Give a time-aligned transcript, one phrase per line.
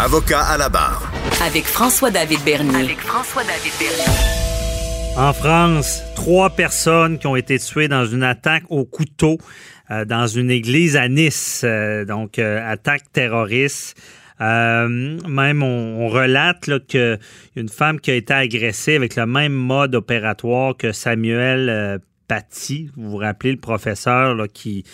[0.00, 1.10] Avocat à la barre.
[1.44, 2.84] Avec François-David Bernier.
[2.84, 5.16] Avec François-David Bernier.
[5.16, 9.38] En France, trois personnes qui ont été tuées dans une attaque au couteau
[9.90, 11.62] euh, dans une église à Nice.
[11.64, 14.00] Euh, donc, euh, attaque terroriste.
[14.38, 19.52] même, on, relate qu'il y a une femme qui a été agressée avec le même
[19.52, 22.88] mode opératoire que Samuel Paty.
[22.96, 24.84] Vous vous rappelez le professeur là, qui,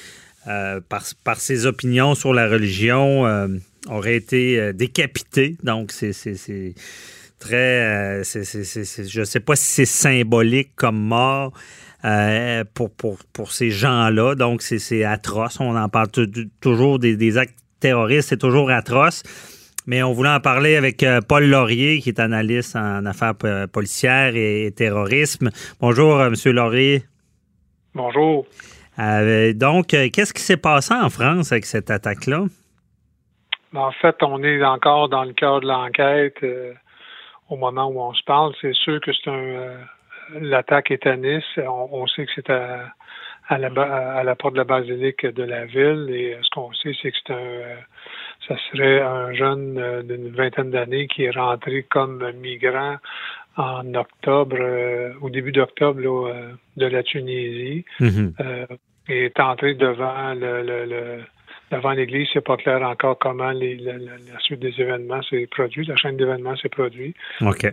[0.46, 3.26] par, par, ses opinions sur la religion,
[3.88, 5.56] aurait été décapité.
[5.62, 6.12] Donc, c'est
[7.38, 8.22] très.
[8.24, 11.52] je ne sais pas si c'est symbolique comme mort.
[12.04, 14.34] Euh, pour, pour, pour, ces gens-là.
[14.34, 15.58] Donc, c'est atroce.
[15.58, 16.08] On en parle
[16.60, 19.22] toujours des, actes terroristes, c'est toujours atroce.
[19.86, 23.34] Mais on voulait en parler avec euh, Paul Laurier, qui est analyste en affaires
[23.72, 25.50] policières et, terrorisme.
[25.80, 26.52] Bonjour, euh, M.
[26.52, 27.04] Laurier.
[27.94, 28.46] Bonjour.
[29.54, 32.44] donc, qu'est-ce qui s'est passé en France avec cette attaque-là?
[33.74, 36.44] En fait, on est encore dans le cœur de l'enquête
[37.48, 38.54] au moment où on se parle.
[38.60, 39.76] C'est sûr que c'est un,
[40.40, 41.44] l'attaque est à Nice.
[41.58, 42.92] On, sait que c'est à,
[43.48, 43.68] à, la,
[44.18, 46.08] à la porte de la basilique de la ville.
[46.10, 47.76] Et ce qu'on sait, c'est que c'est un,
[48.48, 52.96] ça serait un jeune euh, d'une vingtaine d'années qui est rentré comme migrant
[53.56, 58.66] en octobre, euh, au début d'octobre euh, de la Tunisie, mm-hmm.
[59.08, 61.20] et est entré devant le, le
[61.70, 63.94] devant l'Église, c'est pas clair encore comment les, la,
[64.40, 67.16] suite des événements s'est produite, la chaîne d'événements s'est produite.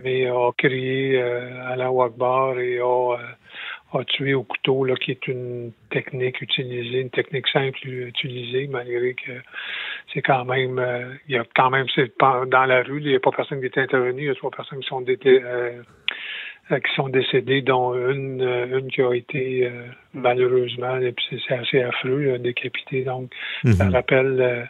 [0.02, 4.94] Mais a crié euh, à la Wakbar et a, euh, a, tué au couteau, là,
[4.96, 9.32] qui est une technique utilisée, une technique simple utilisée, malgré que
[10.12, 13.14] c'est quand même, euh, il y a quand même, c'est dans la rue, il n'y
[13.14, 15.82] a pas personne qui est intervenu, il y a trois personnes qui sont détenues euh,
[16.80, 22.38] qui sont décédés, dont une, euh, une qui a été euh, malheureusement, c'est assez affreux,
[22.38, 23.02] décapité.
[23.02, 23.30] Donc,
[23.64, 23.92] ça mhm.
[23.92, 24.68] rappelle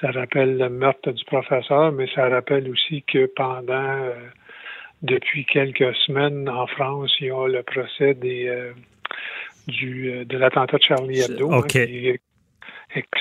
[0.00, 3.98] ça rappelle le meurtre du professeur, mais ça rappelle aussi que pendant
[5.02, 8.70] depuis quelques semaines en France, il y a le procès des
[9.66, 11.52] du de l'attentat de Charlie Hebdo.
[11.52, 12.20] Hein, et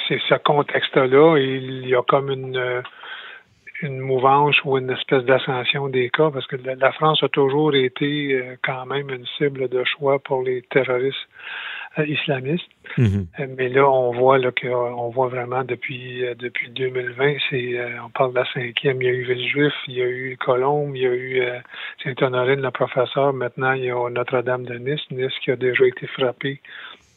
[0.07, 2.83] c'est ce contexte-là, il y a comme une
[3.81, 8.33] une mouvance ou une espèce d'ascension des cas, parce que la France a toujours été
[8.33, 11.15] euh, quand même une cible de choix pour les terroristes
[11.99, 12.65] euh, islamistes.
[12.97, 13.25] Mm-hmm.
[13.39, 18.31] Euh, mais là, on voit là qu'on voit vraiment depuis depuis 2020, c'est on parle
[18.31, 19.01] de la cinquième.
[19.01, 21.41] Il y a eu Villejuif, il y a eu Colombe, il y a eu
[22.03, 23.31] Saint-Honorine, le professeur.
[23.33, 26.61] Maintenant, il y a Notre-Dame de Nice, Nice qui a déjà été frappé.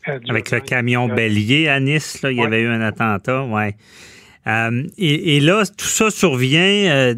[0.07, 3.75] Avec le camion bélier à Nice, là, il y avait eu un attentat, ouais.
[4.47, 6.91] Euh, et, là, tout ça survient.
[6.91, 7.15] Euh,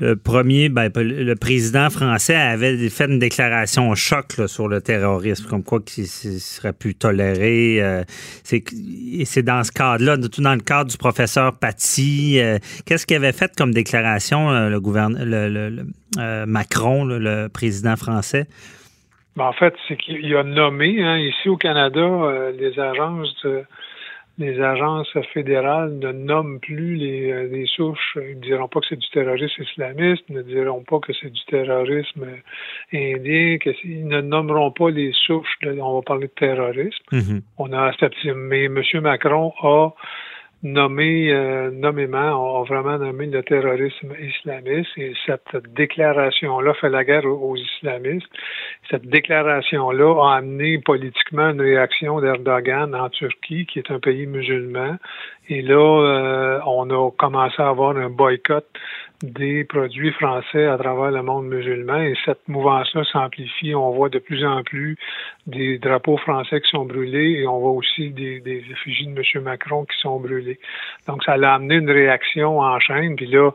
[0.00, 5.62] le, premier, ben, le président français avait fait une déclaration choc sur le terrorisme, comme
[5.62, 7.82] quoi qu'il serait plus toléré.
[7.82, 8.02] Euh,
[8.42, 12.40] c'est dans ce cadre-là, tout dans le cadre du professeur Paty.
[12.86, 15.84] Qu'est-ce qu'il avait fait comme déclaration, le, gouverneur,
[16.46, 18.46] Macron, le président français?
[19.36, 23.64] Ben, en fait, c'est qu'il a nommé, hein, ici au Canada, les agences de
[24.40, 28.16] les agences fédérales ne nomment plus les, euh, les souches.
[28.16, 31.44] Ils ne diront pas que c'est du terrorisme islamiste, ne diront pas que c'est du
[31.46, 32.26] terrorisme
[32.92, 35.58] indien, qu'ils ne nommeront pas les souches.
[35.64, 37.04] on va parler de terrorisme.
[37.12, 37.42] Mm-hmm.
[37.58, 37.92] On a
[38.34, 38.82] mais M.
[39.02, 39.90] Macron a
[40.62, 47.24] nommé euh, nommément, a vraiment nommé le terrorisme islamiste et cette déclaration-là fait la guerre
[47.24, 48.28] aux, islamistes.
[48.90, 54.96] Cette déclaration-là a amené politiquement une réaction d'Erdogan en Turquie, qui est un pays musulman.
[55.48, 58.66] Et là, euh, on a commencé à avoir un boycott
[59.22, 63.74] des produits français à travers le monde musulman et cette mouvance-là s'amplifie.
[63.74, 64.96] On voit de plus en plus
[65.46, 69.44] des drapeaux français qui sont brûlés et on voit aussi des, des effigies de M.
[69.44, 70.58] Macron qui sont brûlés.
[71.06, 73.16] Donc ça a amené une réaction en chaîne.
[73.16, 73.50] Puis là,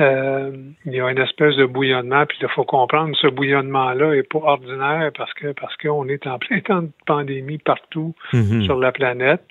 [0.00, 0.50] euh,
[0.84, 2.26] il y a une espèce de bouillonnement.
[2.26, 6.38] Puis il faut comprendre ce bouillonnement-là est pas ordinaire parce que parce qu'on est en
[6.38, 8.64] plein temps de pandémie partout mm-hmm.
[8.64, 9.42] sur la planète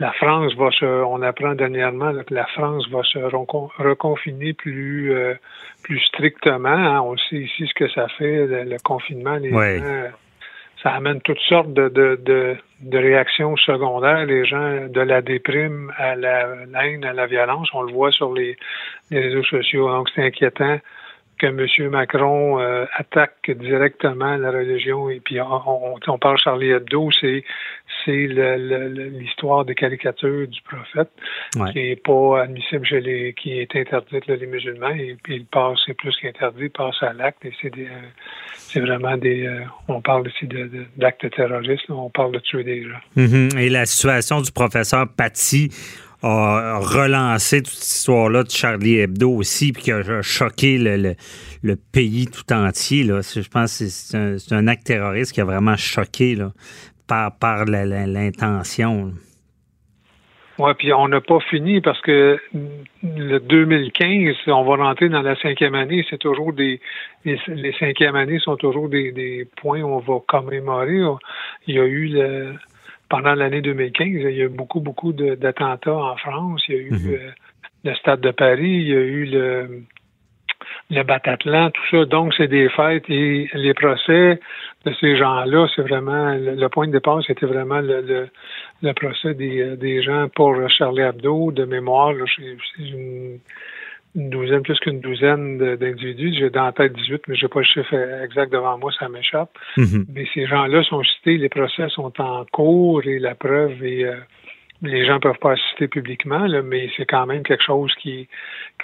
[0.00, 5.34] la France va se, on apprend dernièrement que la France va se reconfiner plus euh,
[5.82, 6.68] plus strictement.
[6.68, 7.00] Hein.
[7.00, 9.36] On sait ici ce que ça fait, le, confinement.
[9.36, 10.10] Les gens,
[10.82, 14.24] ça amène toutes sortes de, de, de, de, réactions secondaires.
[14.26, 16.46] Les gens, de la déprime à la
[16.84, 18.56] haine, à la violence, on le voit sur les,
[19.10, 19.88] les réseaux sociaux.
[19.88, 20.78] Donc c'est inquiétant
[21.38, 21.90] que M.
[21.90, 25.08] Macron euh, attaque directement la religion.
[25.08, 27.44] Et puis on, on, parle Charlie Hebdo, c'est
[28.08, 28.26] c'est
[29.18, 31.10] l'histoire de caricature du prophète
[31.72, 35.78] qui est pas admissible chez les qui est interdite les musulmans et puis il passe
[35.84, 37.88] c'est plus qu'interdit, il passe à l'acte et c'est des
[38.54, 40.48] c'est vraiment des euh, on parle ici
[40.96, 43.00] d'actes terroristes, on parle de tuer des gens.
[43.16, 43.58] Mm-hmm.
[43.58, 45.70] Et la situation du professeur Paty
[46.22, 51.14] a relancé toute cette histoire-là de Charlie Hebdo aussi, puis qui a choqué le,
[51.62, 53.04] le, pays tout entier.
[53.04, 53.20] Là.
[53.22, 56.52] Je pense que c'est un, acte terroriste qui a vraiment choqué là,
[57.08, 59.12] par, par l'intention.
[60.58, 62.38] Oui, puis on n'a pas fini parce que
[63.02, 66.80] le 2015, on va rentrer dans la cinquième année, c'est toujours des
[67.24, 71.00] les, les cinquièmes années sont toujours des, des points où on va commémorer.
[71.68, 72.54] Il y a eu le
[73.08, 76.62] pendant l'année 2015, il y a eu beaucoup, beaucoup d'attentats en France.
[76.68, 77.14] Il y a eu mhm.
[77.14, 77.30] euh,
[77.84, 79.82] le Stade de Paris, il y a eu le,
[80.90, 82.04] le Bataclan, tout ça.
[82.06, 84.40] Donc, c'est des fêtes et les procès
[84.84, 88.28] de ces gens-là, c'est vraiment le, point de départ, c'était vraiment le,
[88.82, 92.14] le, procès des, des gens pour Charlie Hebdo de mémoire.
[92.36, 93.38] C'est une,
[94.14, 96.34] une douzaine, plus qu'une douzaine d'individus.
[96.38, 97.94] J'ai dans la tête 18, mais je n'ai pas le chiffre
[98.24, 99.50] exact devant moi, ça m'échappe.
[99.76, 100.06] Mhm.
[100.14, 104.16] Mais ces gens-là sont cités, les procès sont en cours et la preuve est euh,
[104.82, 108.28] les gens peuvent pas assister publiquement, là, mais c'est quand même quelque chose qui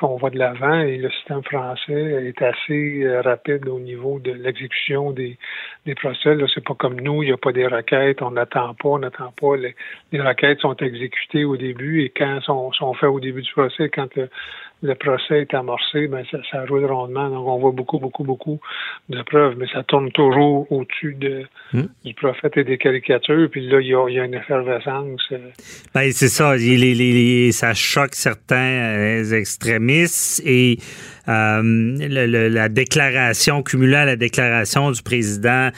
[0.00, 4.32] qu'on va de l'avant et le système français est assez euh, rapide au niveau de
[4.32, 5.38] l'exécution des,
[5.87, 6.35] des procès.
[6.35, 8.99] Là, c'est pas comme nous, il n'y a pas des requêtes, on n'attend pas, on
[8.99, 9.56] n'attend pas.
[9.56, 9.76] Les,
[10.11, 13.88] les, requêtes sont exécutées au début et quand sont, sont faites au début du procès,
[13.88, 14.29] quand le,
[14.82, 17.30] le procès est amorcé, ben ça, ça roule rondement.
[17.30, 18.60] Donc, on voit beaucoup, beaucoup, beaucoup
[19.08, 21.86] de preuves, mais ça tourne toujours au-dessus de, hmm.
[22.04, 23.48] du prophète et des caricatures.
[23.50, 25.22] Puis là, il y a, il y a une effervescence.
[25.32, 25.38] Euh.
[25.94, 26.56] Ben, c'est ça.
[26.56, 30.78] Les, ça choque certains euh, extrémistes et
[31.28, 35.70] euh, la déclaration, cumulée à la déclaration du président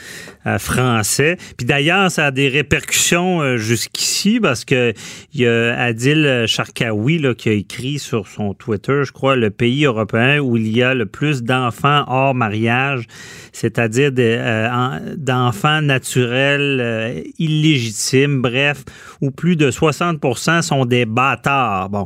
[0.45, 1.37] euh, français.
[1.57, 4.93] Puis d'ailleurs, ça a des répercussions euh, jusqu'ici parce que
[5.33, 9.49] il y a Adil Sharkawi là, qui a écrit sur son Twitter, je crois, le
[9.49, 13.05] pays européen où il y a le plus d'enfants hors mariage,
[13.53, 18.83] c'est-à-dire d'enfants naturels illégitimes, bref,
[19.21, 21.89] où plus de 60% sont des bâtards.
[21.89, 22.05] Bon,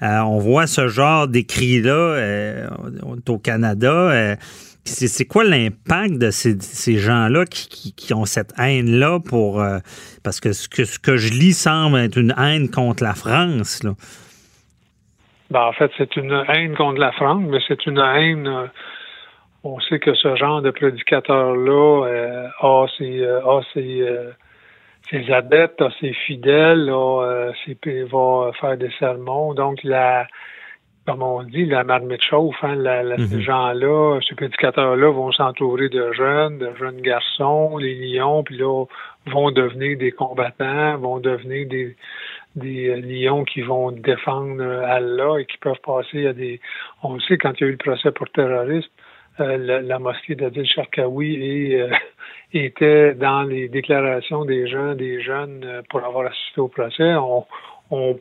[0.00, 2.70] on voit ce genre d'écrit-là
[3.28, 3.92] au Canada.
[3.92, 4.36] Euh,
[4.84, 9.60] c'est quoi l'impact de ces, gens-là qui, ont cette haine-là pour.
[9.60, 9.78] Euh,
[10.24, 13.82] parce que ce, que je lis semble être une haine contre la France.
[15.50, 18.46] Ben, en fait, c'est une haine contre la France, mais c'est une haine.
[18.46, 18.66] Euh,
[19.62, 26.88] on sait que ce genre de prédicateur-là a ses, a ses, adeptes, a ses fidèles,
[26.88, 27.52] a
[28.10, 29.52] va faire des sermons.
[29.52, 30.26] Donc, la
[31.06, 32.62] comme on dit, la marmite chauffe.
[32.62, 33.26] Hein, mhm.
[33.26, 38.84] Ces gens-là, ces prédicateurs-là vont s'entourer de jeunes, de jeunes garçons, les lions, puis là,
[39.26, 41.96] vont devenir des combattants, vont devenir des,
[42.56, 46.60] des euh, lions qui vont défendre euh, Allah et qui peuvent passer à des...
[47.02, 48.88] On sait, quand il y a eu le procès pour terrorisme,
[49.40, 51.86] euh, la, mosquée d'Adil Sharkawi et,
[52.52, 57.14] était dans les déclarations des gens, des jeunes, pour avoir assisté au procès.
[57.14, 57.46] On,
[57.90, 58.18] on,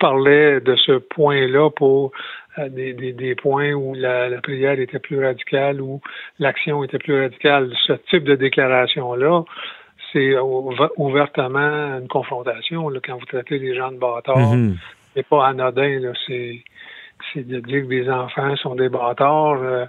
[0.00, 2.12] parlait de ce point-là pour
[2.58, 6.00] euh, des, des, points où la, la, prière était plus radicale, où
[6.38, 7.72] l'action était plus radicale.
[7.86, 9.44] Ce type de déclaration-là,
[10.12, 10.34] c'est
[10.96, 14.54] ouvertement une confrontation là, quand vous traitez les gens de bâtards.
[14.54, 14.74] Mm-hmm.
[15.14, 16.62] C'est pas anodin, c'est
[17.36, 19.62] de dire que des enfants sont des bâtards.
[19.62, 19.86] Euh,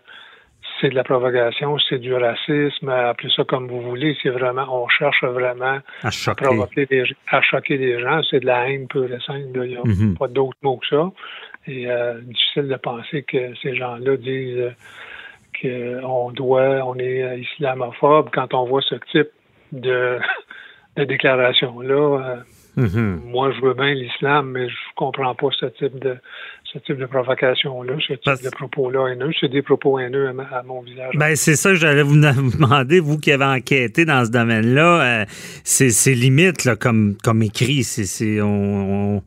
[0.80, 4.16] c'est de la provocation, c'est du racisme, appelez ça comme vous voulez.
[4.22, 6.46] C'est vraiment, on cherche vraiment à, choquer.
[7.30, 8.22] à choquer des gens.
[8.30, 9.48] C'est de la haine pure et simple.
[9.56, 10.18] Il n'y a mhm.
[10.18, 11.12] pas d'autre mot que ça.
[11.68, 14.74] Et euh, difficile de penser que ces gens-là disent
[15.62, 19.30] qu'on doit, on est islamophobe quand on voit ce type
[19.72, 20.20] de,
[20.98, 21.96] de déclaration-là.
[21.96, 22.36] Euh,
[22.78, 23.22] Mhm.
[23.26, 26.16] Moi, je veux bien l'islam, mais je comprends pas ce type de
[26.72, 29.32] ce type de provocation-là, ce type de propos-là haineux.
[29.40, 31.14] C'est des propos haineux à, mon visage.
[31.16, 35.22] Ben, c'est ça que j'allais vous demander, vous qui avez enquêté dans ce domaine-là.
[35.22, 35.26] Euh,
[35.64, 37.84] c'est limite là, comme, comme écrit.
[37.84, 39.22] C'est on,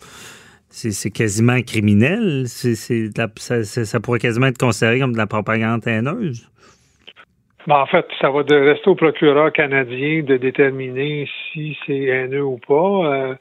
[0.69, 2.45] c'est quasiment criminel.
[2.47, 6.47] C'est ça, ça pourrait quasiment être considéré comme de la propagande haineuse.
[7.67, 12.45] Ben, en fait, ça va de rester au procureur canadien de déterminer si c'est haineux
[12.45, 12.75] ou pas.
[12.75, 13.35] Euh,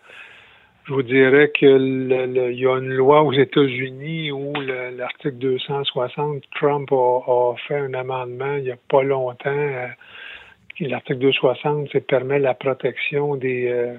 [0.89, 4.53] je vous dirais que il y a une loi aux États-Unis où
[4.97, 9.49] l'article 260, Trump a, fait un amendement il n'y a pas longtemps.
[9.49, 9.87] Euh,
[10.79, 13.93] l'article 260, ça permet la protection des euh,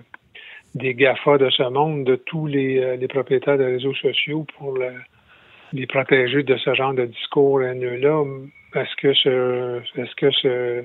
[0.74, 4.76] des GAFA de ce monde, de tous les, les propriétaires de réseaux sociaux pour
[5.72, 8.24] les protéger de ce genre de discours haineux-là
[8.74, 10.84] est-ce que ce, est-ce que ce,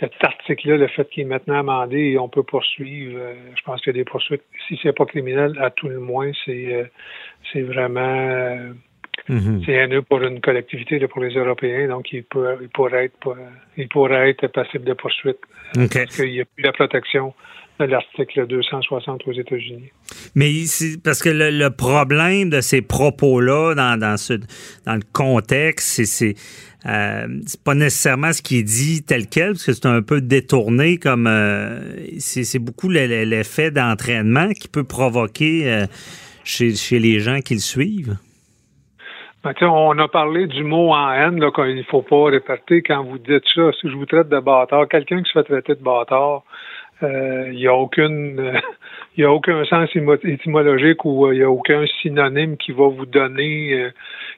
[0.00, 3.94] cet article-là, le fait qu'il est maintenant amendé on peut poursuivre, euh, je pense qu'il
[3.94, 4.42] y a des poursuites.
[4.68, 6.84] Si c'est pas criminel, à tout le moins, c'est, euh,
[7.52, 8.72] c'est vraiment, euh,
[9.28, 9.64] mm-hmm.
[9.64, 13.36] c'est haineux pour une collectivité, pour les Européens, donc il, peut, il pourrait être,
[13.76, 15.38] il pourrait être passible de poursuite.
[15.74, 17.34] Parce qu'il n'y a plus la protection
[17.78, 19.90] l'article 260 aux États-Unis.
[20.34, 20.50] Mais
[21.02, 24.34] parce que le, problème de ces propos-là dans, dans, ce,
[24.86, 26.34] dans le contexte, c'est
[26.86, 30.20] euh, c'est pas nécessairement ce qui est dit tel quel, parce que c'est un peu
[30.20, 31.78] détourné comme euh,
[32.18, 35.86] c'est beaucoup l'effet d'entraînement qui peut provoquer euh,
[36.44, 38.18] chez, chez, les gens qui le suivent.
[39.42, 43.02] Ben, on a parlé du mot en haine, là, qu'il ne faut pas répéter quand
[43.04, 43.72] vous dites ça.
[43.80, 46.44] Si je vous traite de bâtard, quelqu'un qui se fait traiter de bâtard,
[47.02, 48.60] il n'y a aucune
[49.16, 49.88] il n'y a aucun sens
[50.24, 53.90] étymologique ou il n'y a aucun synonyme qui va vous donner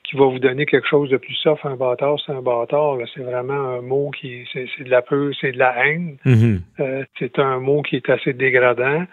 [0.08, 1.64] qui va vous donner quelque chose de plus soft.
[1.64, 2.96] Un bâtard, c'est un bâtard.
[3.14, 6.16] C'est vraiment un mot qui, c'est, de la peur, c'est de la haine.
[6.24, 6.60] Mm-hmm.
[6.80, 9.04] Euh, c'est un mot qui est assez dégradant,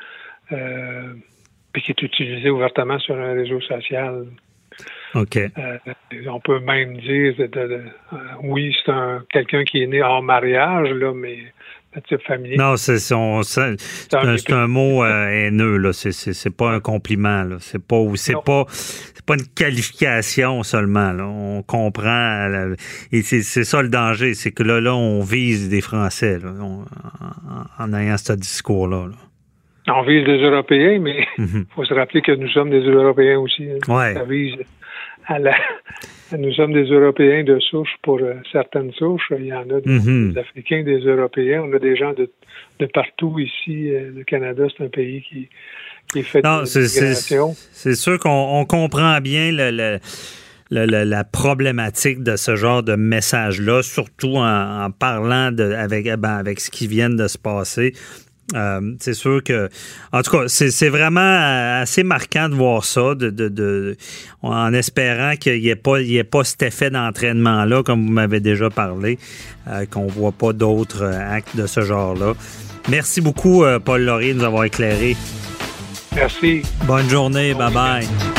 [0.52, 1.14] euh,
[1.72, 4.28] puis qui est utilisé ouvertement sur un réseau social.
[5.16, 5.38] OK.
[5.38, 5.78] Euh,
[6.28, 7.34] on peut même dire,
[8.44, 11.40] oui, c'est un quelqu'un qui est né hors mariage, là, mais
[12.58, 15.94] non, c'est un, mot euh, haineux, là.
[15.94, 17.58] C'est pas un compliment, là.
[17.60, 17.98] C'est pas,
[18.46, 18.66] pas,
[19.26, 21.26] pas une qualification seulement, là.
[21.26, 22.50] On comprend,
[23.12, 26.52] et c'est ça le danger, c'est que là, là, on vise des Français, là,
[27.80, 29.08] en, ayant ce discours-là.
[29.88, 31.66] On vise des Européens, mais il mhm.
[31.76, 33.68] faut se rappeler que nous sommes des Européens aussi.
[33.70, 33.94] Hein.
[33.94, 34.14] Ouais.
[34.14, 34.56] Ça vise
[35.28, 35.56] à la,
[36.38, 39.32] nous sommes des Européens de souche pour euh, certaines souches.
[39.38, 40.34] Il y en a mhm.
[40.34, 41.64] des, Africains, des Européens.
[41.68, 42.30] On a des gens de,
[42.80, 43.90] de partout ici.
[43.90, 45.50] Euh, le Canada, c'est un pays qui,
[46.12, 50.00] qui est fait de C'est sûr qu'on comprend bien le,
[50.70, 56.72] la problématique de ce genre de message-là, surtout en, parlant de, avec, ben, avec ce
[56.72, 57.94] qui vient de se passer.
[58.54, 59.70] Euh, c'est sûr que,
[60.12, 63.98] en tout cas, c'est vraiment euh, assez marquant de voir ça, de,
[64.42, 68.70] en espérant qu'il n'y ait, pas, ait pas cet effet d'entraînement-là, comme vous m'avez déjà
[68.70, 69.18] parlé,
[69.68, 72.34] euh, qu'on ne voit pas d'autres actes de ce genre-là.
[72.90, 75.16] Merci beaucoup, Paul Laurier, de nous avoir éclairé.
[76.16, 76.64] Merci.
[76.86, 77.54] Bonne journée.
[77.54, 78.33] Bye-bye.